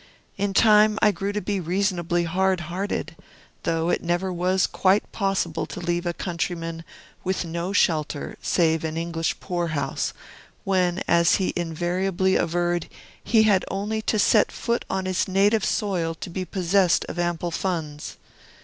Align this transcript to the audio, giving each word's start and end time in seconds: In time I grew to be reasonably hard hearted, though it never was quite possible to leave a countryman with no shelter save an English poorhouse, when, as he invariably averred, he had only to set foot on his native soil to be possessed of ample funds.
In 0.35 0.55
time 0.55 0.97
I 0.99 1.11
grew 1.11 1.31
to 1.31 1.41
be 1.41 1.59
reasonably 1.59 2.23
hard 2.23 2.61
hearted, 2.61 3.15
though 3.61 3.89
it 3.91 4.01
never 4.01 4.33
was 4.33 4.65
quite 4.65 5.11
possible 5.11 5.67
to 5.67 5.79
leave 5.79 6.07
a 6.07 6.11
countryman 6.13 6.83
with 7.23 7.45
no 7.45 7.71
shelter 7.71 8.35
save 8.41 8.83
an 8.83 8.97
English 8.97 9.39
poorhouse, 9.39 10.11
when, 10.63 11.03
as 11.07 11.35
he 11.35 11.53
invariably 11.55 12.35
averred, 12.35 12.87
he 13.23 13.43
had 13.43 13.63
only 13.69 14.01
to 14.01 14.17
set 14.17 14.51
foot 14.51 14.85
on 14.89 15.05
his 15.05 15.27
native 15.27 15.63
soil 15.63 16.15
to 16.15 16.31
be 16.31 16.45
possessed 16.45 17.05
of 17.05 17.19
ample 17.19 17.51
funds. 17.51 18.17